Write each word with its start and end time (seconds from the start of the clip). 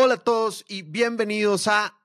Hola 0.00 0.14
a 0.14 0.18
todos 0.18 0.64
y 0.68 0.82
bienvenidos 0.82 1.66
a. 1.66 1.98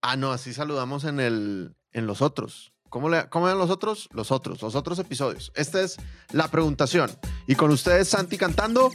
Ah, 0.00 0.16
no, 0.16 0.32
así 0.32 0.54
saludamos 0.54 1.04
en 1.04 1.20
el 1.20 1.76
en 1.92 2.06
los 2.06 2.22
otros. 2.22 2.72
¿Cómo, 2.88 3.10
le, 3.10 3.28
¿Cómo 3.28 3.44
ven 3.44 3.58
los 3.58 3.68
otros? 3.68 4.08
Los 4.12 4.30
otros, 4.30 4.62
los 4.62 4.74
otros 4.74 4.98
episodios. 4.98 5.52
Esta 5.54 5.82
es 5.82 5.98
la 6.32 6.48
preguntación. 6.48 7.10
Y 7.46 7.54
con 7.54 7.70
ustedes, 7.70 8.08
Santi 8.08 8.38
cantando. 8.38 8.90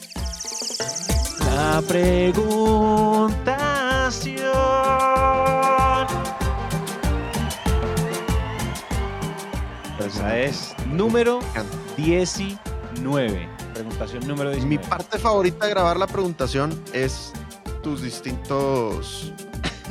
La 1.46 1.84
preguntación. 1.88 3.38
Esa 10.00 10.40
es 10.40 10.74
número 10.88 11.40
19. 11.97 13.50
Preguntación 13.76 14.28
número 14.28 14.50
19. 14.50 14.66
Mi 14.66 14.79
parte 14.79 15.20
favorita 15.20 15.68
de 15.68 15.72
grabar 15.72 15.97
la 15.97 16.08
preguntación 16.08 16.84
es 16.94 17.31
tus 17.90 18.03
distintos 18.03 19.34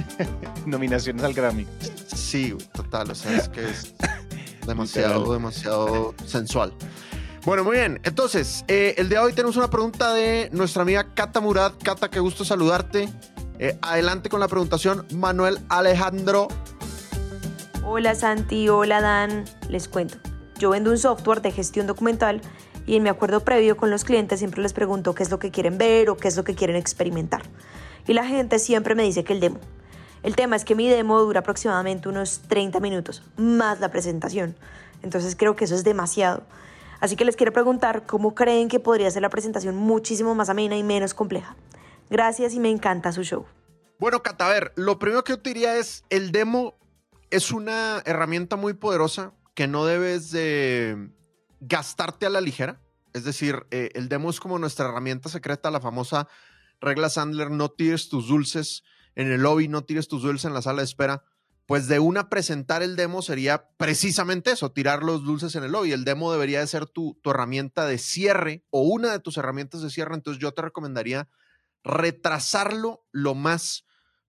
nominaciones 0.67 1.25
al 1.25 1.35
Grammy. 1.35 1.67
Sí, 2.15 2.57
total, 2.73 3.11
o 3.11 3.15
sea, 3.15 3.37
es 3.37 3.49
que 3.49 3.69
es 3.69 3.93
demasiado, 4.69 5.33
demasiado 5.33 6.15
sensual. 6.25 6.73
Bueno, 7.45 7.65
muy 7.65 7.79
bien. 7.79 8.01
Entonces, 8.05 8.65
eh, 8.69 8.95
el 8.99 9.09
día 9.09 9.19
de 9.19 9.27
hoy 9.27 9.33
tenemos 9.33 9.57
una 9.57 9.69
pregunta 9.69 10.15
de 10.15 10.49
nuestra 10.53 10.83
amiga 10.83 11.13
Cata 11.13 11.41
Murad. 11.41 11.73
Cata, 11.83 12.09
qué 12.09 12.21
gusto 12.21 12.45
saludarte. 12.45 13.09
Eh, 13.59 13.77
adelante 13.83 14.29
con 14.29 14.39
la 14.39 14.47
preguntación. 14.47 15.05
Manuel 15.17 15.59
Alejandro. 15.69 16.47
Hola 17.85 18.15
Santi, 18.15 18.69
hola 18.69 19.01
Dan. 19.01 19.45
Les 19.71 19.89
cuento. 19.89 20.19
Yo 20.61 20.71
vendo 20.71 20.93
un 20.93 20.99
software 20.99 21.43
de 21.43 21.51
gestión 21.51 21.89
documental 21.89 22.43
y 22.87 22.95
en 22.95 23.03
mi 23.03 23.09
acuerdo 23.09 23.41
previo 23.41 23.77
con 23.77 23.91
los 23.91 24.05
clientes 24.05 24.39
siempre 24.39 24.63
les 24.63 24.73
pregunto 24.73 25.17
qué 25.17 25.25
es 25.25 25.31
lo 25.33 25.41
que 25.41 25.51
quieren 25.51 25.79
ver 25.79 26.11
o 26.11 26.17
qué 26.17 26.29
es 26.29 26.37
lo 26.37 26.45
que 26.45 26.55
quieren 26.55 26.77
experimentar. 26.77 27.43
Y 28.09 28.15
la 28.15 28.27
gente 28.27 28.59
siempre 28.59 28.95
me 28.95 29.03
dice 29.03 29.23
que 29.23 29.35
el 29.35 29.41
demo. 29.41 29.61
El 30.23 30.35
tema 30.35 30.57
es 30.57 30.65
que 30.65 30.75
mi 30.75 30.89
demo 30.89 31.21
dura 31.21 31.41
aproximadamente 31.41 32.09
unos 32.09 32.41
30 32.49 32.81
minutos, 32.81 33.23
más 33.37 33.81
la 33.81 33.91
presentación. 33.91 34.57
Entonces 35.03 35.37
creo 35.37 35.55
que 35.55 35.67
eso 35.67 35.75
es 35.75 35.85
demasiado. 35.85 36.43
Así 37.01 37.17
que 37.17 37.27
les 37.27 37.37
quiero 37.37 37.53
preguntar 37.53 38.07
cómo 38.07 38.35
creen 38.35 38.69
que 38.69 38.81
podría 38.81 39.11
ser 39.11 39.23
la 39.23 39.29
presentación 39.29 39.77
muchísimo 39.77 40.35
más 40.35 40.49
amena 40.49 40.77
y 40.77 40.83
menos 40.83 41.13
compleja. 41.13 41.55
Gracias 42.09 42.55
y 42.55 42.61
me 42.61 42.71
encanta 42.71 43.13
su 43.13 43.23
show. 43.23 43.47
Bueno, 44.01 44.23
Cata, 44.23 44.47
a 44.47 44.53
ver, 44.53 44.73
lo 44.75 44.99
primero 44.99 45.23
que 45.23 45.35
yo 45.35 45.41
te 45.41 45.51
diría 45.51 45.77
es, 45.77 46.05
el 46.09 46.33
demo 46.33 46.79
es 47.31 47.53
una 47.53 48.03
herramienta 48.07 48.57
muy 48.57 48.73
poderosa 48.73 49.35
que 49.55 49.69
no 49.69 49.85
debes 49.85 50.31
de 50.31 51.11
gastarte 51.61 52.25
a 52.25 52.31
la 52.31 52.41
ligera. 52.41 52.81
Es 53.13 53.25
decir, 53.25 53.67
eh, 53.71 53.91
el 53.95 54.09
demo 54.09 54.31
es 54.31 54.41
como 54.41 54.59
nuestra 54.59 54.89
herramienta 54.89 55.29
secreta, 55.29 55.71
la 55.71 55.81
famosa 55.81 56.27
regla 56.81 57.09
Sandler, 57.09 57.51
no 57.51 57.71
tires 57.71 58.09
tus 58.09 58.29
dulces 58.29 58.85
en 59.15 59.31
el 59.31 59.43
lobby, 59.43 59.69
no 59.69 59.85
tires 59.85 60.09
tus 60.09 60.23
dulces 60.23 60.45
en 60.45 60.55
la 60.55 60.63
sala 60.63 60.83
de 60.83 60.87
espera. 60.87 61.25
Pues 61.67 61.87
de 61.87 61.99
una 61.99 62.31
presentar 62.31 62.83
el 62.83 62.97
demo 62.97 63.21
sería 63.21 63.69
precisamente 63.77 64.53
eso, 64.53 64.73
tirar 64.73 65.03
los 65.03 65.25
dulces 65.25 65.55
en 65.55 65.65
el 65.65 65.73
lobby. 65.73 65.93
El 65.93 66.05
demo 66.05 66.33
debería 66.33 66.61
de 66.61 66.67
ser 66.67 66.87
tu, 66.87 67.19
tu 67.23 67.31
herramienta 67.31 67.87
de 67.87 67.99
cierre 67.99 68.65
o 68.71 68.83
una 68.83 69.13
de 69.13 69.19
tus 69.19 69.37
herramientas 69.37 69.83
de 69.83 69.91
cierre. 69.91 70.15
Entonces 70.15 70.41
yo 70.41 70.53
te 70.53 70.63
recomendaría 70.63 71.29
retrasarlo 71.85 73.07
lo 73.13 73.35
más 73.35 73.85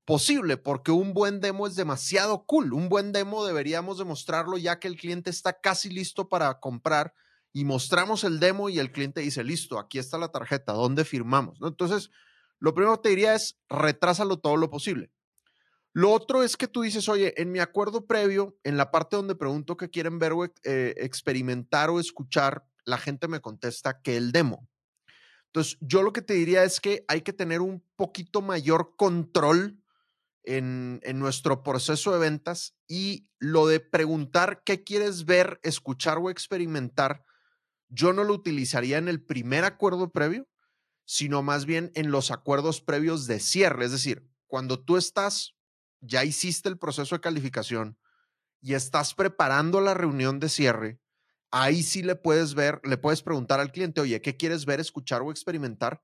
posible, 0.10 0.58
porque 0.58 0.92
un 0.92 1.14
buen 1.14 1.40
demo 1.40 1.68
es 1.68 1.76
demasiado 1.76 2.46
cool. 2.46 2.74
Un 2.74 2.90
buen 2.90 3.12
demo 3.12 3.46
deberíamos 3.46 4.00
demostrarlo 4.00 4.58
ya 4.58 4.80
que 4.80 4.88
el 4.88 4.98
cliente 4.98 5.30
está 5.30 5.62
casi 5.62 5.90
listo 5.90 6.30
para 6.30 6.60
comprar 6.60 7.14
y 7.54 7.64
mostramos 7.64 8.24
el 8.24 8.40
demo 8.40 8.70
y 8.70 8.80
el 8.80 8.92
cliente 8.92 9.22
dice, 9.22 9.44
listo, 9.44 9.78
aquí 9.80 10.00
está 10.00 10.18
la 10.18 10.30
tarjeta, 10.30 10.74
¿dónde 10.74 11.06
firmamos? 11.06 11.62
¿No? 11.62 11.68
Entonces, 11.68 12.10
lo 12.60 12.74
primero 12.74 12.98
que 12.98 13.04
te 13.04 13.10
diría 13.10 13.36
es 13.36 13.58
retrásalo 13.70 14.40
todo 14.40 14.58
lo 14.58 14.70
posible. 14.70 15.12
Lo 15.94 16.12
otro 16.12 16.44
es 16.44 16.56
que 16.56 16.68
tú 16.68 16.82
dices, 16.82 17.10
oye, 17.10 17.34
en 17.42 17.52
mi 17.52 17.60
acuerdo 17.60 18.06
previo, 18.06 18.58
en 18.64 18.78
la 18.78 18.92
parte 18.92 19.16
donde 19.16 19.36
pregunto 19.36 19.76
qué 19.76 19.90
quieren 19.90 20.20
ver 20.20 20.34
o 20.34 20.46
eh, 20.46 20.94
experimentar 20.98 21.90
o 21.90 22.00
escuchar, 22.00 22.64
la 22.86 22.98
gente 22.98 23.28
me 23.28 23.42
contesta 23.42 24.02
que 24.02 24.16
el 24.16 24.32
demo. 24.32 24.68
Entonces, 25.48 25.78
yo 25.82 26.04
lo 26.04 26.14
que 26.14 26.22
te 26.22 26.36
diría 26.36 26.64
es 26.64 26.80
que 26.80 27.06
hay 27.08 27.22
que 27.22 27.34
tener 27.34 27.62
un 27.62 27.84
poquito 27.96 28.42
mayor 28.42 28.96
control 28.98 29.82
en, 30.44 31.00
en, 31.04 31.20
nuestro 31.20 31.64
proceso 31.64 32.14
de 32.14 32.20
ventas 32.20 32.76
y 32.88 33.28
lo 33.40 33.68
de 33.68 33.80
preguntar 33.80 34.62
qué 34.64 34.84
quieres 34.84 35.26
ver, 35.26 35.60
escuchar 35.64 36.18
o 36.20 36.30
experimentar, 36.30 37.24
yo 37.88 38.14
no 38.14 38.24
lo 38.24 38.34
utilizaría 38.34 39.00
en 39.00 39.08
el 39.08 39.24
primer 39.24 39.66
acuerdo 39.66 40.12
previo, 40.12 40.48
sino 41.12 41.42
más 41.42 41.66
bien 41.66 41.92
en 41.96 42.12
los 42.12 42.30
acuerdos 42.30 42.82
previos 42.82 43.26
de 43.26 43.40
cierre. 43.40 43.84
Es 43.84 43.92
decir, 43.92 44.30
cuando 44.46 44.80
tú 44.80 44.96
estás, 44.96 45.56
ya 46.02 46.24
hiciste 46.24 46.70
el 46.70 46.78
proceso 46.78 47.16
de 47.16 47.22
calificación 47.22 47.98
y 48.62 48.76
estás 48.76 49.16
preparando 49.16 49.82
la 49.82 49.96
reunión 49.96 50.40
de 50.40 50.50
cierre, 50.50 51.02
ahí 51.50 51.82
sí 51.82 52.04
le 52.04 52.16
puedes 52.16 52.54
ver, 52.54 52.80
le 52.84 52.96
puedes 52.98 53.24
preguntar 53.24 53.60
al 53.60 53.72
cliente, 53.72 54.02
oye, 54.02 54.22
¿qué 54.22 54.38
quieres 54.38 54.68
ver, 54.68 54.80
escuchar 54.80 55.24
o 55.24 55.32
experimentar 55.32 56.04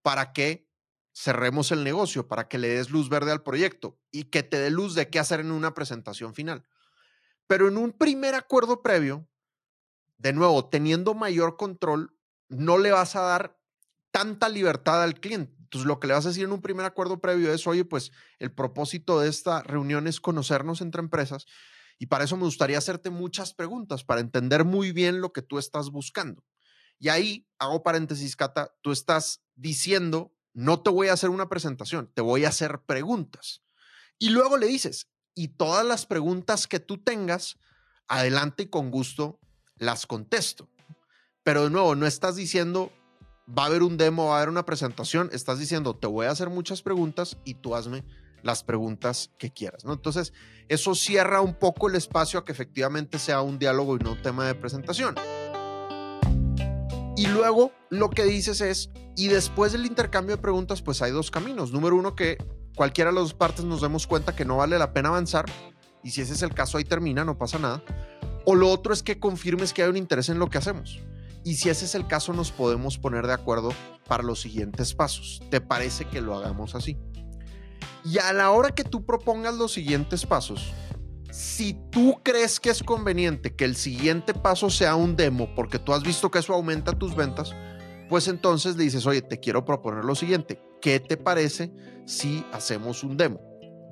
para 0.00 0.32
que 0.32 0.66
cerremos 1.12 1.70
el 1.70 1.84
negocio, 1.84 2.26
para 2.26 2.48
que 2.48 2.56
le 2.56 2.68
des 2.68 2.88
luz 2.88 3.10
verde 3.10 3.32
al 3.32 3.42
proyecto 3.42 4.00
y 4.10 4.30
que 4.30 4.42
te 4.42 4.58
dé 4.58 4.70
luz 4.70 4.94
de 4.94 5.10
qué 5.10 5.18
hacer 5.18 5.40
en 5.40 5.50
una 5.50 5.74
presentación 5.74 6.32
final? 6.32 6.66
Pero 7.46 7.68
en 7.68 7.76
un 7.76 7.92
primer 7.92 8.34
acuerdo 8.34 8.80
previo, 8.80 9.28
de 10.16 10.32
nuevo, 10.32 10.70
teniendo 10.70 11.12
mayor 11.12 11.58
control, 11.58 12.18
no 12.48 12.78
le 12.78 12.92
vas 12.92 13.14
a 13.14 13.20
dar 13.20 13.57
tanta 14.18 14.48
libertad 14.48 15.04
al 15.04 15.20
cliente. 15.20 15.54
Entonces, 15.60 15.86
lo 15.86 16.00
que 16.00 16.08
le 16.08 16.14
vas 16.14 16.24
a 16.24 16.30
decir 16.30 16.42
en 16.42 16.50
un 16.50 16.60
primer 16.60 16.84
acuerdo 16.84 17.20
previo 17.20 17.52
es, 17.52 17.68
oye, 17.68 17.84
pues 17.84 18.10
el 18.40 18.50
propósito 18.50 19.20
de 19.20 19.28
esta 19.28 19.62
reunión 19.62 20.08
es 20.08 20.20
conocernos 20.20 20.80
entre 20.80 21.00
empresas 21.00 21.46
y 22.00 22.06
para 22.06 22.24
eso 22.24 22.36
me 22.36 22.42
gustaría 22.42 22.78
hacerte 22.78 23.10
muchas 23.10 23.54
preguntas 23.54 24.02
para 24.02 24.20
entender 24.20 24.64
muy 24.64 24.90
bien 24.90 25.20
lo 25.20 25.32
que 25.32 25.40
tú 25.40 25.56
estás 25.56 25.90
buscando. 25.90 26.44
Y 26.98 27.10
ahí 27.10 27.46
hago 27.60 27.84
paréntesis, 27.84 28.34
Cata, 28.34 28.74
tú 28.82 28.90
estás 28.90 29.44
diciendo, 29.54 30.34
no 30.52 30.82
te 30.82 30.90
voy 30.90 31.08
a 31.08 31.12
hacer 31.12 31.30
una 31.30 31.48
presentación, 31.48 32.10
te 32.12 32.22
voy 32.22 32.44
a 32.44 32.48
hacer 32.48 32.80
preguntas. 32.84 33.62
Y 34.18 34.30
luego 34.30 34.56
le 34.56 34.66
dices, 34.66 35.08
y 35.32 35.46
todas 35.46 35.86
las 35.86 36.06
preguntas 36.06 36.66
que 36.66 36.80
tú 36.80 36.98
tengas, 36.98 37.56
adelante 38.08 38.64
y 38.64 38.66
con 38.66 38.90
gusto 38.90 39.38
las 39.76 40.08
contesto. 40.08 40.68
Pero 41.44 41.62
de 41.62 41.70
nuevo, 41.70 41.94
no 41.94 42.04
estás 42.04 42.34
diciendo, 42.34 42.92
va 43.56 43.64
a 43.64 43.66
haber 43.66 43.82
un 43.82 43.96
demo, 43.96 44.26
va 44.26 44.34
a 44.34 44.36
haber 44.38 44.48
una 44.48 44.66
presentación, 44.66 45.30
estás 45.32 45.58
diciendo, 45.58 45.96
te 45.96 46.06
voy 46.06 46.26
a 46.26 46.30
hacer 46.30 46.50
muchas 46.50 46.82
preguntas 46.82 47.38
y 47.44 47.54
tú 47.54 47.74
hazme 47.74 48.04
las 48.42 48.62
preguntas 48.62 49.32
que 49.38 49.52
quieras, 49.52 49.84
¿no? 49.84 49.92
Entonces, 49.92 50.32
eso 50.68 50.94
cierra 50.94 51.40
un 51.40 51.54
poco 51.54 51.88
el 51.88 51.96
espacio 51.96 52.38
a 52.38 52.44
que 52.44 52.52
efectivamente 52.52 53.18
sea 53.18 53.40
un 53.40 53.58
diálogo 53.58 53.96
y 53.96 53.98
no 54.00 54.12
un 54.12 54.22
tema 54.22 54.46
de 54.46 54.54
presentación. 54.54 55.14
Y 57.16 57.26
luego 57.26 57.72
lo 57.90 58.10
que 58.10 58.24
dices 58.24 58.60
es, 58.60 58.90
y 59.16 59.26
después 59.26 59.72
del 59.72 59.86
intercambio 59.86 60.36
de 60.36 60.42
preguntas, 60.42 60.82
pues 60.82 61.02
hay 61.02 61.10
dos 61.10 61.32
caminos. 61.32 61.72
Número 61.72 61.96
uno, 61.96 62.14
que 62.14 62.38
cualquiera 62.76 63.10
de 63.10 63.16
las 63.16 63.24
dos 63.24 63.34
partes 63.34 63.64
nos 63.64 63.80
demos 63.80 64.06
cuenta 64.06 64.36
que 64.36 64.44
no 64.44 64.58
vale 64.58 64.78
la 64.78 64.92
pena 64.92 65.08
avanzar, 65.08 65.46
y 66.04 66.12
si 66.12 66.20
ese 66.20 66.34
es 66.34 66.42
el 66.42 66.54
caso, 66.54 66.78
ahí 66.78 66.84
termina, 66.84 67.24
no 67.24 67.36
pasa 67.36 67.58
nada. 67.58 67.82
O 68.44 68.54
lo 68.54 68.70
otro 68.70 68.92
es 68.92 69.02
que 69.02 69.18
confirmes 69.18 69.72
que 69.72 69.82
hay 69.82 69.88
un 69.88 69.96
interés 69.96 70.28
en 70.28 70.38
lo 70.38 70.48
que 70.48 70.58
hacemos. 70.58 71.00
Y 71.48 71.54
si 71.54 71.70
ese 71.70 71.86
es 71.86 71.94
el 71.94 72.06
caso, 72.06 72.34
nos 72.34 72.52
podemos 72.52 72.98
poner 72.98 73.26
de 73.26 73.32
acuerdo 73.32 73.70
para 74.06 74.22
los 74.22 74.38
siguientes 74.38 74.92
pasos. 74.92 75.40
¿Te 75.48 75.62
parece 75.62 76.04
que 76.04 76.20
lo 76.20 76.36
hagamos 76.36 76.74
así? 76.74 76.98
Y 78.04 78.18
a 78.18 78.34
la 78.34 78.50
hora 78.50 78.74
que 78.74 78.84
tú 78.84 79.06
propongas 79.06 79.54
los 79.54 79.72
siguientes 79.72 80.26
pasos, 80.26 80.74
si 81.30 81.72
tú 81.90 82.20
crees 82.22 82.60
que 82.60 82.68
es 82.68 82.82
conveniente 82.82 83.56
que 83.56 83.64
el 83.64 83.76
siguiente 83.76 84.34
paso 84.34 84.68
sea 84.68 84.94
un 84.94 85.16
demo, 85.16 85.54
porque 85.54 85.78
tú 85.78 85.94
has 85.94 86.02
visto 86.02 86.30
que 86.30 86.40
eso 86.40 86.52
aumenta 86.52 86.92
tus 86.92 87.16
ventas, 87.16 87.54
pues 88.10 88.28
entonces 88.28 88.76
le 88.76 88.84
dices, 88.84 89.06
oye, 89.06 89.22
te 89.22 89.40
quiero 89.40 89.64
proponer 89.64 90.04
lo 90.04 90.14
siguiente. 90.14 90.60
¿Qué 90.82 91.00
te 91.00 91.16
parece 91.16 91.72
si 92.04 92.44
hacemos 92.52 93.02
un 93.02 93.16
demo? 93.16 93.40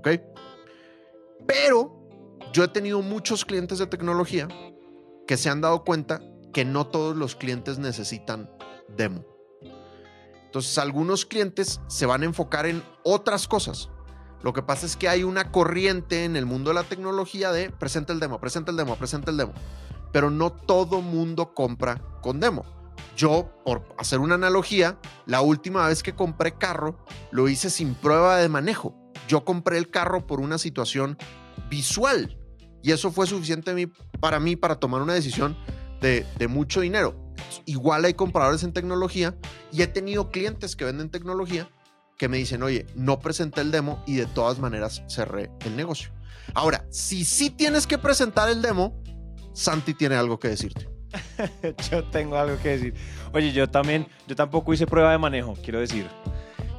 ¿Ok? 0.00 0.08
Pero 1.46 2.06
yo 2.52 2.64
he 2.64 2.68
tenido 2.68 3.00
muchos 3.00 3.46
clientes 3.46 3.78
de 3.78 3.86
tecnología 3.86 4.46
que 5.26 5.38
se 5.38 5.48
han 5.48 5.62
dado 5.62 5.84
cuenta 5.84 6.20
que 6.56 6.64
no 6.64 6.86
todos 6.86 7.14
los 7.14 7.36
clientes 7.36 7.78
necesitan 7.78 8.48
demo. 8.88 9.26
Entonces, 10.46 10.78
algunos 10.78 11.26
clientes 11.26 11.82
se 11.86 12.06
van 12.06 12.22
a 12.22 12.24
enfocar 12.24 12.64
en 12.64 12.82
otras 13.04 13.46
cosas. 13.46 13.90
Lo 14.42 14.54
que 14.54 14.62
pasa 14.62 14.86
es 14.86 14.96
que 14.96 15.06
hay 15.06 15.22
una 15.22 15.52
corriente 15.52 16.24
en 16.24 16.34
el 16.34 16.46
mundo 16.46 16.70
de 16.70 16.74
la 16.76 16.84
tecnología 16.84 17.52
de 17.52 17.68
presenta 17.68 18.14
el 18.14 18.20
demo, 18.20 18.40
presenta 18.40 18.70
el 18.70 18.78
demo, 18.78 18.96
presenta 18.96 19.30
el 19.30 19.36
demo. 19.36 19.52
Pero 20.14 20.30
no 20.30 20.50
todo 20.50 21.02
mundo 21.02 21.52
compra 21.52 22.02
con 22.22 22.40
demo. 22.40 22.64
Yo, 23.18 23.52
por 23.62 23.94
hacer 23.98 24.20
una 24.20 24.36
analogía, 24.36 24.98
la 25.26 25.42
última 25.42 25.86
vez 25.86 26.02
que 26.02 26.14
compré 26.14 26.56
carro, 26.56 27.04
lo 27.32 27.50
hice 27.50 27.68
sin 27.68 27.94
prueba 27.94 28.38
de 28.38 28.48
manejo. 28.48 28.96
Yo 29.28 29.44
compré 29.44 29.76
el 29.76 29.90
carro 29.90 30.26
por 30.26 30.40
una 30.40 30.56
situación 30.56 31.18
visual. 31.68 32.38
Y 32.82 32.92
eso 32.92 33.12
fue 33.12 33.26
suficiente 33.26 33.90
para 34.20 34.40
mí 34.40 34.56
para 34.56 34.76
tomar 34.76 35.02
una 35.02 35.12
decisión 35.12 35.54
de, 36.00 36.48
mucho 36.48 36.80
dinero. 36.80 37.14
Igual 37.64 38.04
hay 38.04 38.14
compradores 38.14 38.62
en 38.62 38.72
tecnología 38.72 39.36
y 39.72 39.82
he 39.82 39.86
tenido 39.86 40.30
clientes 40.30 40.76
que 40.76 40.84
venden 40.84 41.10
tecnología 41.10 41.68
que 42.18 42.28
me 42.28 42.38
dicen, 42.38 42.62
oye, 42.62 42.86
no 42.94 43.20
presenté 43.20 43.60
el 43.60 43.70
demo 43.70 44.02
y 44.06 44.16
de 44.16 44.26
todas 44.26 44.58
maneras 44.58 45.02
cerré 45.08 45.50
el 45.64 45.76
negocio. 45.76 46.10
Ahora, 46.54 46.86
si 46.90 47.24
sí 47.24 47.50
tienes 47.50 47.86
que 47.86 47.98
presentar 47.98 48.48
el 48.48 48.62
demo, 48.62 49.02
Santi 49.52 49.94
tiene 49.94 50.14
algo 50.14 50.38
que 50.38 50.48
decirte. 50.48 50.88
yo 51.90 52.04
tengo 52.04 52.36
algo 52.36 52.58
que 52.62 52.70
decir. 52.70 52.94
Oye, 53.32 53.52
yo 53.52 53.68
también, 53.68 54.06
yo 54.26 54.36
tampoco 54.36 54.72
hice 54.72 54.86
prueba 54.86 55.12
de 55.12 55.18
manejo, 55.18 55.54
quiero 55.62 55.80
decir. 55.80 56.06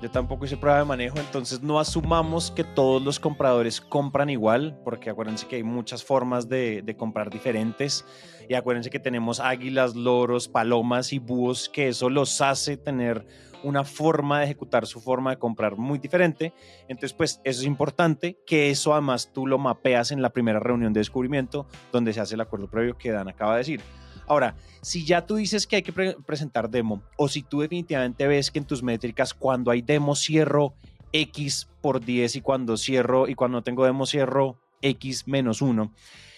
Yo 0.02 0.12
tampoco 0.12 0.46
hice 0.46 0.58
prueba 0.58 0.78
de 0.78 0.86
manejo, 0.86 1.18
entonces 1.18 1.64
no 1.64 1.80
asumamos 1.80 2.52
que 2.52 2.64
todos 2.64 3.02
los 3.02 3.20
compradores 3.20 3.82
compran 3.82 4.30
igual, 4.30 4.80
porque 4.84 5.10
acuérdense 5.10 5.48
que 5.48 5.56
hay 5.56 5.64
muchas 5.64 6.04
formas 6.04 6.48
de, 6.48 6.84
de, 6.84 6.96
comprar 6.96 7.32
diferentes. 7.32 8.06
Y 8.48 8.54
acuérdense 8.54 8.92
que 8.92 9.00
tenemos 9.00 9.40
águilas, 9.40 9.96
loros, 9.96 10.48
palomas 10.48 11.14
y 11.14 11.20
búhos, 11.20 11.68
que 11.68 11.88
eso 11.88 12.12
los 12.12 12.42
hace 12.42 12.78
tener 12.78 13.26
una 13.64 13.84
forma 13.84 14.40
de 14.40 14.46
ejecutar 14.46 14.86
su 14.86 15.02
forma 15.02 15.32
de 15.32 15.40
comprar 15.40 15.78
muy 15.78 15.98
diferente. 15.98 16.54
Entonces, 16.88 17.14
pues 17.14 17.42
eso 17.44 17.62
es 17.62 17.68
importante, 17.68 18.38
que 18.46 18.70
eso 18.70 18.94
además 18.94 19.32
tú 19.34 19.48
lo 19.48 19.58
mapeas 19.58 20.12
en 20.12 20.22
la 20.22 20.30
primera 20.30 20.60
reunión 20.60 20.94
de 20.94 21.00
descubrimiento, 21.00 21.68
donde 21.92 22.14
se 22.14 22.22
hace 22.22 22.36
el 22.36 22.42
acuerdo 22.42 22.70
previo 22.70 22.98
que 22.98 23.12
Dan 23.12 23.30
acaba 23.30 23.54
de 23.54 23.58
decir. 23.60 23.82
Ahora, 24.28 24.56
si 24.82 25.06
ya 25.06 25.26
tú 25.26 25.36
dices 25.38 25.66
que 25.66 25.78
hay 25.78 25.82
que 25.82 25.94
pre 25.94 26.16
presentar 26.26 26.70
demo, 26.70 27.02
o 27.16 27.28
si 27.30 27.42
tú 27.42 27.62
definitivamente 27.62 28.28
ves 28.28 28.52
que 28.52 28.60
en 28.60 28.66
tus 28.66 28.84
métricas 28.84 29.34
cuando 29.34 29.72
hay 29.72 29.82
demo 29.82 30.16
cierro 30.16 30.74
X 31.14 31.70
por 31.82 32.04
10 32.04 32.36
y 32.36 32.42
cuando 32.42 32.78
cierro 32.78 33.28
y 33.28 33.36
cuando 33.36 33.60
no 33.60 33.64
tengo 33.64 33.86
demo 33.86 34.06
cierro 34.06 34.60
X 34.82 35.28
menos 35.28 35.62
1. 35.62 35.94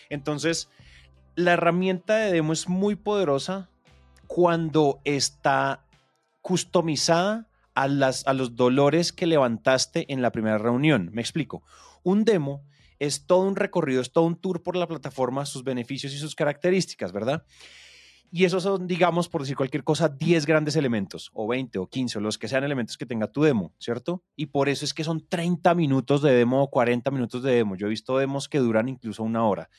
Entonces, 0.10 0.70
la 1.36 1.54
herramienta 1.54 2.18
de 2.18 2.32
demo 2.32 2.54
es 2.54 2.70
muy 2.70 2.96
poderosa 2.96 3.70
cuando 4.28 5.00
está 5.04 5.84
customizada 6.42 7.48
a, 7.74 7.88
las, 7.88 8.28
a 8.28 8.34
los 8.34 8.56
dolores 8.56 9.12
que 9.12 9.26
levantaste 9.26 10.12
en 10.14 10.22
la 10.22 10.32
primera 10.32 10.58
reunión. 10.58 11.10
Me 11.14 11.22
explico. 11.22 11.64
Un 12.04 12.26
demo 12.26 12.64
es 13.00 13.25
todo 13.25 13.40
un 13.40 13.56
recorrido, 13.56 14.01
es 14.01 14.12
todo 14.12 14.25
un 14.25 14.36
tour 14.36 14.62
por 14.62 14.75
la 14.75 14.88
plataforma, 14.88 15.46
sus 15.46 15.63
beneficios 15.63 16.13
y 16.13 16.18
sus 16.18 16.36
características, 16.36 17.12
¿verdad? 17.12 17.46
Y 18.31 18.46
esos 18.46 18.62
son, 18.62 18.86
digamos, 18.86 19.28
por 19.28 19.42
decir 19.42 19.56
cualquier 19.56 19.84
cosa, 19.84 20.07
10 20.07 20.46
grandes 20.46 20.75
elementos, 20.75 21.31
o 21.34 21.48
20 21.48 21.80
o 21.80 21.88
15, 21.88 22.19
o 22.19 22.22
los 22.22 22.38
que 22.38 22.48
sean 22.48 22.63
elementos 22.63 22.96
que 22.96 23.07
tenga 23.07 23.31
tu 23.31 23.42
demo, 23.42 23.74
¿cierto? 23.80 24.24
Y 24.36 24.48
por 24.48 24.69
eso 24.69 24.86
es 24.86 24.94
que 24.94 25.04
son 25.04 25.25
30 25.28 25.74
minutos 25.74 26.22
de 26.22 26.34
demo 26.34 26.62
o 26.62 26.69
40 26.69 27.10
minutos 27.10 27.42
de 27.42 27.54
demo. 27.54 27.75
Yo 27.75 27.88
he 27.88 27.90
visto 27.90 28.18
demos 28.19 28.48
que 28.48 28.60
duran 28.60 28.88
incluso 28.88 29.24
una 29.24 29.45
hora. 29.45 29.69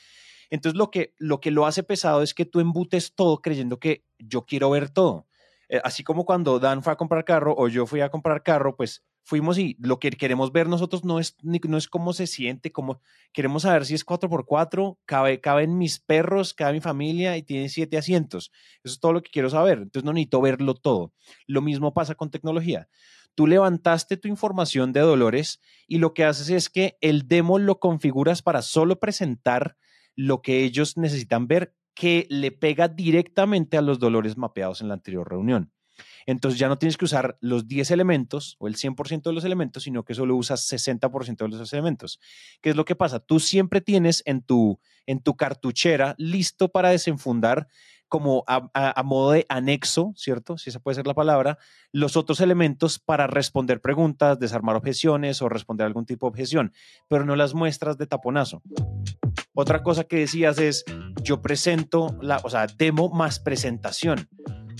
Entonces, 0.50 0.76
lo 0.76 0.90
que, 0.90 1.14
lo 1.18 1.40
que 1.40 1.52
lo 1.52 1.64
hace 1.64 1.84
pesado 1.84 2.22
es 2.22 2.34
que 2.34 2.44
tú 2.44 2.58
embutes 2.58 3.14
todo 3.14 3.40
creyendo 3.40 3.78
que 3.78 4.04
yo 4.18 4.46
quiero 4.46 4.70
ver 4.70 4.90
todo. 4.90 5.28
Eh, 5.68 5.80
así 5.84 6.02
como 6.02 6.24
cuando 6.24 6.58
Dan 6.58 6.82
fue 6.82 6.92
a 6.92 6.96
comprar 6.96 7.24
carro 7.24 7.54
o 7.56 7.68
yo 7.68 7.86
fui 7.86 8.00
a 8.00 8.10
comprar 8.10 8.42
carro, 8.42 8.74
pues 8.74 9.04
fuimos 9.22 9.58
y 9.58 9.76
lo 9.80 9.98
que 9.98 10.10
queremos 10.10 10.52
ver 10.52 10.68
nosotros 10.68 11.04
no 11.04 11.18
es, 11.18 11.36
no 11.42 11.76
es 11.76 11.88
cómo 11.88 12.12
se 12.12 12.26
siente, 12.26 12.72
como 12.72 13.00
queremos 13.32 13.62
saber 13.62 13.84
si 13.84 13.94
es 13.94 14.04
4x4, 14.04 14.98
cabe, 15.04 15.40
caben 15.40 15.78
mis 15.78 16.00
perros, 16.00 16.54
cabe 16.54 16.74
mi 16.74 16.80
familia 16.80 17.36
y 17.36 17.42
tiene 17.42 17.68
siete 17.68 17.98
asientos. 17.98 18.50
Eso 18.82 18.94
es 18.94 19.00
todo 19.00 19.12
lo 19.12 19.22
que 19.22 19.30
quiero 19.30 19.50
saber. 19.50 19.78
Entonces 19.78 20.04
no 20.04 20.12
necesito 20.12 20.40
verlo 20.40 20.74
todo. 20.74 21.12
Lo 21.46 21.62
mismo 21.62 21.94
pasa 21.94 22.14
con 22.14 22.30
tecnología. 22.30 22.88
Tú 23.34 23.46
levantaste 23.46 24.16
tu 24.16 24.28
información 24.28 24.92
de 24.92 25.00
dolores 25.00 25.60
y 25.86 25.98
lo 25.98 26.14
que 26.14 26.24
haces 26.24 26.50
es 26.50 26.68
que 26.68 26.98
el 27.00 27.28
demo 27.28 27.58
lo 27.58 27.78
configuras 27.78 28.42
para 28.42 28.62
solo 28.62 28.98
presentar 28.98 29.76
lo 30.16 30.42
que 30.42 30.64
ellos 30.64 30.96
necesitan 30.96 31.46
ver 31.46 31.74
que 31.94 32.26
le 32.28 32.50
pega 32.50 32.88
directamente 32.88 33.76
a 33.76 33.82
los 33.82 33.98
dolores 33.98 34.36
mapeados 34.36 34.80
en 34.80 34.88
la 34.88 34.94
anterior 34.94 35.28
reunión. 35.28 35.72
Entonces 36.26 36.58
ya 36.58 36.68
no 36.68 36.78
tienes 36.78 36.96
que 36.96 37.04
usar 37.04 37.36
los 37.40 37.66
10 37.66 37.90
elementos 37.90 38.56
o 38.58 38.68
el 38.68 38.76
100% 38.76 39.22
de 39.22 39.32
los 39.32 39.44
elementos, 39.44 39.84
sino 39.84 40.04
que 40.04 40.14
solo 40.14 40.36
usas 40.36 40.70
60% 40.70 41.36
de 41.36 41.48
los 41.48 41.72
elementos. 41.72 42.20
¿Qué 42.60 42.70
es 42.70 42.76
lo 42.76 42.84
que 42.84 42.96
pasa? 42.96 43.20
Tú 43.20 43.40
siempre 43.40 43.80
tienes 43.80 44.22
en 44.26 44.42
tu, 44.42 44.80
en 45.06 45.20
tu 45.20 45.36
cartuchera 45.36 46.14
listo 46.18 46.68
para 46.68 46.90
desenfundar 46.90 47.68
como 48.10 48.42
a, 48.48 48.68
a, 48.74 49.02
modo 49.04 49.30
de 49.30 49.46
anexo, 49.48 50.12
¿cierto? 50.16 50.58
Si 50.58 50.68
esa 50.68 50.80
puede 50.80 50.96
ser 50.96 51.06
la 51.06 51.14
palabra, 51.14 51.58
los 51.92 52.16
otros 52.16 52.40
elementos 52.40 52.98
para 52.98 53.28
responder 53.28 53.80
preguntas, 53.80 54.40
desarmar 54.40 54.74
objeciones 54.74 55.40
o 55.42 55.48
responder 55.48 55.86
algún 55.86 56.06
tipo 56.06 56.26
de 56.26 56.30
objeción, 56.30 56.72
pero 57.06 57.24
no 57.24 57.36
las 57.36 57.54
muestras 57.54 57.98
de 57.98 58.08
taponazo. 58.08 58.62
Otra 59.54 59.84
cosa 59.84 60.04
que 60.04 60.16
decías 60.16 60.58
es, 60.58 60.84
yo 61.22 61.40
presento, 61.40 62.18
la, 62.20 62.38
o 62.42 62.50
sea, 62.50 62.66
demo 62.66 63.10
más 63.10 63.38
presentación. 63.38 64.28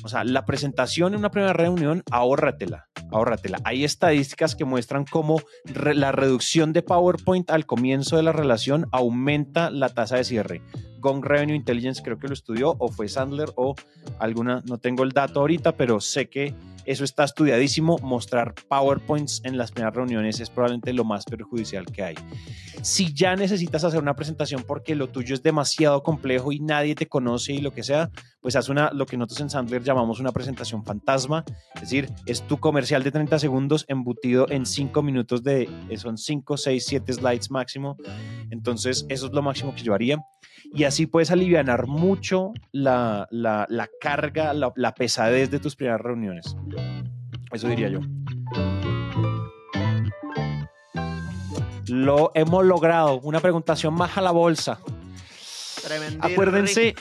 O 0.02 0.08
sea, 0.08 0.25
la 0.25 0.47
presentación 0.47 1.12
en 1.12 1.20
una 1.20 1.31
primera 1.31 1.52
reunión, 1.52 2.02
ahórratela, 2.11 2.88
ahórratela. 3.11 3.58
Hay 3.64 3.85
estadísticas 3.85 4.56
que 4.56 4.64
muestran 4.64 5.05
cómo 5.05 5.41
la 5.75 6.12
reducción 6.12 6.73
de 6.73 6.82
PowerPoint 6.82 7.50
al 7.50 7.67
comienzo 7.67 8.17
de 8.17 8.23
la 8.23 8.32
relación 8.32 8.87
aumenta 8.93 9.70
la 9.70 9.91
tasa 9.91 10.17
de 10.17 10.25
cierre. 10.25 10.62
Gong 11.00 11.25
Revenue 11.25 11.56
Intelligence 11.56 12.02
creo 12.02 12.19
que 12.19 12.29
lo 12.29 12.35
estudió, 12.35 12.76
o 12.79 12.88
fue 12.88 13.08
Sandler, 13.08 13.50
o 13.56 13.75
alguna, 14.19 14.62
no 14.67 14.79
tengo 14.79 15.02
el 15.02 15.12
dato 15.12 15.41
ahorita, 15.41 15.73
pero 15.73 16.00
sé 16.00 16.29
que 16.29 16.55
eso 16.85 17.05
está 17.05 17.25
estudiadísimo. 17.25 17.99
Mostrar 18.03 18.55
PowerPoints 18.69 19.43
en 19.44 19.56
las 19.56 19.73
primeras 19.73 19.94
reuniones 19.94 20.41
es 20.41 20.50
probablemente 20.50 20.93
lo 20.93 21.05
más 21.05 21.25
perjudicial 21.25 21.87
que 21.87 22.03
hay. 22.03 22.14
Si 22.82 23.12
ya 23.12 23.37
necesitas 23.37 23.85
hacer 23.85 24.00
una 24.00 24.15
presentación 24.15 24.65
porque 24.67 24.94
lo 24.94 25.09
tuyo 25.09 25.35
es 25.35 25.43
demasiado 25.43 26.03
complejo 26.03 26.53
y 26.53 26.61
nadie 26.61 26.94
te 26.94 27.06
conoce 27.06 27.53
y 27.53 27.59
lo 27.59 27.73
que 27.73 27.82
sea, 27.82 28.11
pues 28.41 28.56
haz 28.56 28.69
una, 28.69 28.91
lo 28.93 29.06
que 29.06 29.17
nosotros 29.17 29.41
en 29.41 29.50
Sandler 29.50 29.82
llamamos 29.82 30.21
una 30.21 30.32
presentación 30.32 30.85
fantasma. 30.85 31.44
Es 31.75 31.82
decir, 31.82 32.09
es 32.27 32.43
tu 32.43 32.59
comercial 32.59 33.03
de 33.03 33.11
30 33.11 33.38
segundos 33.38 33.85
embutido 33.88 34.47
en 34.50 34.67
5 34.67 35.03
minutos 35.03 35.43
de, 35.43 35.69
son 35.97 36.17
5, 36.17 36.56
6, 36.56 36.85
7 36.87 37.12
slides 37.12 37.50
máximo. 37.50 37.97
Entonces, 38.50 39.06
eso 39.09 39.27
es 39.27 39.32
lo 39.32 39.43
máximo 39.43 39.75
que 39.75 39.82
yo 39.82 39.94
haría. 39.94 40.19
Y 40.73 40.85
así 40.85 41.06
puedes 41.06 41.31
aliviar 41.31 41.87
mucho 41.87 42.53
la, 42.73 43.27
la, 43.31 43.88
carga, 44.00 44.53
la 44.55 44.94
pesadez 44.94 45.50
de 45.50 45.59
tus 45.59 45.77
primeras 45.77 46.00
reuniones. 46.00 46.56
Eso 47.53 47.69
diría 47.69 47.88
yo. 47.88 48.00
Lo 51.90 52.32
hemos 52.34 52.64
logrado. 52.64 53.20
Una 53.20 53.40
preguntación 53.40 53.94
más 53.94 54.16
a 54.16 54.20
la 54.20 54.31
bolsa. 54.31 54.78
Tremendir, 55.82 56.20
Acuérdense, 56.22 56.94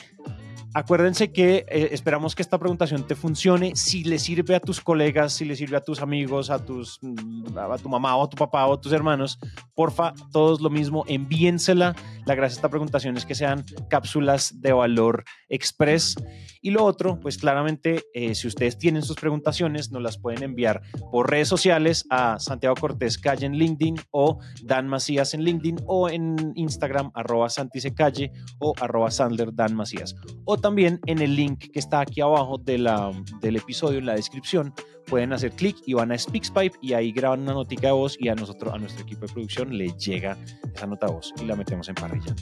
acuérdense 0.74 1.32
que 1.32 1.66
eh, 1.68 1.88
esperamos 1.92 2.34
que 2.34 2.42
esta 2.42 2.58
preguntación 2.58 3.06
te 3.06 3.14
funcione. 3.14 3.76
Si 3.76 4.04
le 4.04 4.18
sirve 4.18 4.54
a 4.54 4.60
tus 4.60 4.80
colegas, 4.80 5.32
si 5.32 5.44
le 5.44 5.54
sirve 5.56 5.76
a 5.76 5.82
tus 5.82 6.00
amigos, 6.00 6.50
a, 6.50 6.64
tus, 6.64 6.98
mm, 7.02 7.39
a 7.58 7.78
tu 7.78 7.88
mamá 7.88 8.16
o 8.16 8.24
a 8.24 8.30
tu 8.30 8.36
papá 8.36 8.66
o 8.66 8.74
a 8.74 8.80
tus 8.80 8.92
hermanos, 8.92 9.38
porfa, 9.74 10.12
todos 10.32 10.60
lo 10.60 10.70
mismo, 10.70 11.04
envíensela. 11.06 11.94
La 12.26 12.34
gracia 12.34 12.54
de 12.54 12.58
esta 12.58 12.68
preguntación 12.68 13.16
es 13.16 13.24
que 13.24 13.34
sean 13.34 13.64
cápsulas 13.88 14.60
de 14.60 14.72
valor 14.72 15.24
express. 15.48 16.16
Y 16.62 16.70
lo 16.70 16.84
otro, 16.84 17.18
pues 17.18 17.38
claramente, 17.38 18.04
eh, 18.12 18.34
si 18.34 18.46
ustedes 18.46 18.78
tienen 18.78 19.02
sus 19.02 19.16
preguntaciones, 19.16 19.90
nos 19.90 20.02
las 20.02 20.18
pueden 20.18 20.42
enviar 20.42 20.82
por 21.10 21.30
redes 21.30 21.48
sociales 21.48 22.04
a 22.10 22.38
Santiago 22.38 22.74
Cortés 22.76 23.18
Calle 23.18 23.46
en 23.46 23.54
LinkedIn 23.54 23.96
o 24.10 24.38
Dan 24.62 24.86
Macías 24.86 25.32
en 25.34 25.42
LinkedIn 25.42 25.80
o 25.86 26.08
en 26.08 26.52
Instagram 26.54 27.10
arroba 27.14 27.48
Santisecalle 27.48 28.32
o 28.58 28.74
arroba 28.80 29.10
Sandler 29.10 29.54
Dan 29.54 29.74
Macías. 29.74 30.14
O 30.44 30.58
también 30.58 31.00
en 31.06 31.20
el 31.22 31.34
link 31.34 31.70
que 31.72 31.78
está 31.78 32.00
aquí 32.00 32.20
abajo 32.20 32.58
de 32.58 32.78
la, 32.78 33.10
del 33.40 33.56
episodio 33.56 33.98
en 33.98 34.06
la 34.06 34.14
descripción 34.14 34.74
pueden 35.06 35.32
hacer 35.32 35.52
clic 35.52 35.76
y 35.86 35.94
van 35.94 36.12
a 36.12 36.18
SpeaksPipe 36.18 36.78
y 36.80 36.92
ahí 36.92 37.10
graban 37.10 37.39
una 37.42 37.52
notica 37.52 37.88
de 37.88 37.92
voz 37.92 38.16
y 38.18 38.28
a 38.28 38.34
nosotros, 38.34 38.72
a 38.72 38.78
nuestro 38.78 39.02
equipo 39.02 39.26
de 39.26 39.32
producción, 39.32 39.76
le 39.76 39.88
llega 39.92 40.36
esa 40.74 40.86
nota 40.86 41.06
de 41.06 41.12
voz 41.12 41.32
y 41.40 41.44
la 41.44 41.56
metemos 41.56 41.88
en 41.88 41.94
parrilla. 41.94 42.34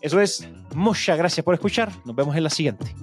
Eso 0.00 0.20
es. 0.20 0.48
Muchas 0.74 1.16
gracias 1.16 1.44
por 1.44 1.54
escuchar. 1.54 1.90
Nos 2.04 2.14
vemos 2.14 2.36
en 2.36 2.42
la 2.42 2.50
siguiente. 2.50 2.94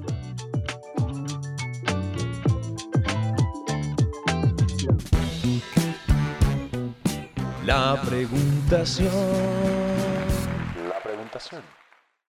La 7.66 8.02
preguntación. 8.06 9.10
La 10.90 11.00
preguntación. 11.02 11.81